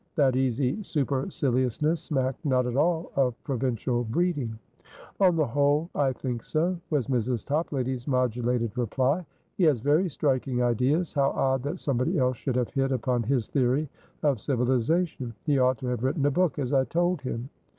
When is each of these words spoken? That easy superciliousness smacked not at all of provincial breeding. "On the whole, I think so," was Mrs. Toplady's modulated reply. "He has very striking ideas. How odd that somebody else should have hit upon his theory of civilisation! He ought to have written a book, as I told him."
That 0.15 0.35
easy 0.35 0.81
superciliousness 0.81 2.01
smacked 2.01 2.43
not 2.43 2.65
at 2.65 2.75
all 2.75 3.11
of 3.15 3.35
provincial 3.43 4.03
breeding. 4.03 4.57
"On 5.19 5.35
the 5.35 5.45
whole, 5.45 5.91
I 5.93 6.11
think 6.11 6.41
so," 6.41 6.79
was 6.89 7.05
Mrs. 7.05 7.45
Toplady's 7.45 8.07
modulated 8.07 8.75
reply. 8.75 9.23
"He 9.57 9.65
has 9.65 9.79
very 9.79 10.09
striking 10.09 10.63
ideas. 10.63 11.13
How 11.13 11.29
odd 11.29 11.61
that 11.61 11.77
somebody 11.77 12.17
else 12.17 12.37
should 12.37 12.55
have 12.55 12.71
hit 12.71 12.91
upon 12.91 13.21
his 13.21 13.47
theory 13.47 13.87
of 14.23 14.41
civilisation! 14.41 15.35
He 15.43 15.59
ought 15.59 15.77
to 15.77 15.87
have 15.89 16.03
written 16.03 16.25
a 16.25 16.31
book, 16.31 16.57
as 16.57 16.73
I 16.73 16.85
told 16.85 17.21
him." 17.21 17.49